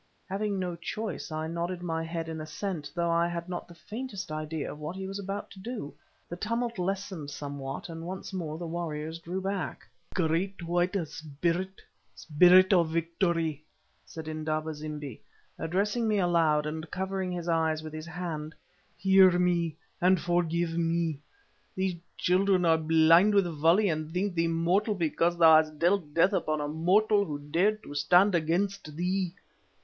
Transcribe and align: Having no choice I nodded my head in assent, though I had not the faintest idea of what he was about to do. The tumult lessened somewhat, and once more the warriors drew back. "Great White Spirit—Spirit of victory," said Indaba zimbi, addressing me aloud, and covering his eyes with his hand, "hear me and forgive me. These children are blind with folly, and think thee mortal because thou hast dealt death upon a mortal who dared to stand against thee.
Having 0.27 0.57
no 0.57 0.75
choice 0.75 1.31
I 1.31 1.45
nodded 1.45 1.83
my 1.83 2.01
head 2.03 2.27
in 2.27 2.41
assent, 2.41 2.91
though 2.95 3.11
I 3.11 3.27
had 3.27 3.47
not 3.47 3.67
the 3.67 3.75
faintest 3.75 4.31
idea 4.31 4.71
of 4.71 4.79
what 4.79 4.95
he 4.95 5.05
was 5.05 5.19
about 5.19 5.51
to 5.51 5.59
do. 5.59 5.93
The 6.27 6.37
tumult 6.37 6.79
lessened 6.79 7.29
somewhat, 7.29 7.87
and 7.87 8.03
once 8.07 8.33
more 8.33 8.57
the 8.57 8.65
warriors 8.65 9.19
drew 9.19 9.39
back. 9.41 9.87
"Great 10.15 10.63
White 10.63 10.95
Spirit—Spirit 11.07 12.73
of 12.73 12.89
victory," 12.89 13.63
said 14.03 14.27
Indaba 14.27 14.73
zimbi, 14.73 15.21
addressing 15.59 16.07
me 16.07 16.17
aloud, 16.17 16.65
and 16.65 16.89
covering 16.89 17.31
his 17.31 17.47
eyes 17.47 17.83
with 17.83 17.93
his 17.93 18.07
hand, 18.07 18.55
"hear 18.97 19.37
me 19.37 19.77
and 20.01 20.19
forgive 20.19 20.75
me. 20.79 21.19
These 21.75 21.97
children 22.17 22.65
are 22.65 22.79
blind 22.79 23.35
with 23.35 23.45
folly, 23.61 23.87
and 23.87 24.11
think 24.11 24.33
thee 24.33 24.47
mortal 24.47 24.95
because 24.95 25.37
thou 25.37 25.57
hast 25.57 25.77
dealt 25.77 26.15
death 26.15 26.33
upon 26.33 26.59
a 26.59 26.67
mortal 26.67 27.23
who 27.23 27.37
dared 27.37 27.83
to 27.83 27.93
stand 27.93 28.33
against 28.33 28.95
thee. 28.97 29.35